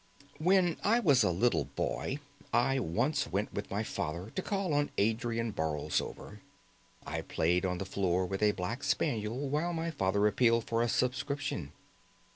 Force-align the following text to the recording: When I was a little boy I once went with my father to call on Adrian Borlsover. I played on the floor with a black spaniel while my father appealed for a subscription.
When 0.39 0.77
I 0.83 0.99
was 0.99 1.21
a 1.23 1.29
little 1.29 1.65
boy 1.65 2.17
I 2.51 2.79
once 2.79 3.27
went 3.27 3.53
with 3.53 3.69
my 3.69 3.83
father 3.83 4.31
to 4.31 4.41
call 4.41 4.73
on 4.73 4.89
Adrian 4.97 5.51
Borlsover. 5.53 6.39
I 7.05 7.21
played 7.21 7.67
on 7.67 7.77
the 7.77 7.85
floor 7.85 8.25
with 8.25 8.41
a 8.41 8.53
black 8.53 8.83
spaniel 8.83 9.47
while 9.47 9.73
my 9.73 9.91
father 9.91 10.25
appealed 10.25 10.63
for 10.65 10.81
a 10.81 10.89
subscription. 10.89 11.71